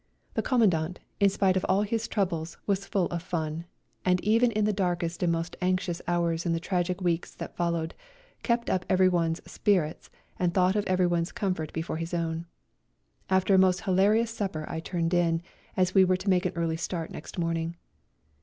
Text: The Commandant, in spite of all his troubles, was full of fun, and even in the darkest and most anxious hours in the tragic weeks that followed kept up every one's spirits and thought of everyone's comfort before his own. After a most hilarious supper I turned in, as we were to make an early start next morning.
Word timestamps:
The 0.33 0.41
Commandant, 0.41 0.97
in 1.19 1.29
spite 1.29 1.55
of 1.55 1.63
all 1.69 1.83
his 1.83 2.07
troubles, 2.07 2.57
was 2.65 2.87
full 2.87 3.05
of 3.09 3.21
fun, 3.21 3.65
and 4.03 4.19
even 4.21 4.49
in 4.51 4.65
the 4.65 4.73
darkest 4.73 5.21
and 5.21 5.31
most 5.31 5.55
anxious 5.61 6.01
hours 6.07 6.43
in 6.43 6.53
the 6.53 6.59
tragic 6.59 6.99
weeks 7.01 7.35
that 7.35 7.55
followed 7.55 7.93
kept 8.41 8.67
up 8.71 8.83
every 8.89 9.07
one's 9.07 9.43
spirits 9.45 10.09
and 10.39 10.55
thought 10.55 10.75
of 10.75 10.87
everyone's 10.87 11.31
comfort 11.31 11.71
before 11.71 11.97
his 11.97 12.15
own. 12.15 12.47
After 13.29 13.53
a 13.53 13.59
most 13.59 13.81
hilarious 13.81 14.31
supper 14.31 14.65
I 14.67 14.79
turned 14.79 15.13
in, 15.13 15.43
as 15.77 15.93
we 15.93 16.03
were 16.03 16.17
to 16.17 16.29
make 16.31 16.47
an 16.47 16.53
early 16.55 16.77
start 16.77 17.11
next 17.11 17.37
morning. 17.37 17.75